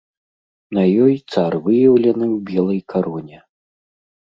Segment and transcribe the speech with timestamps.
[0.77, 3.37] На ёй цар выяўлены ў белай кароне.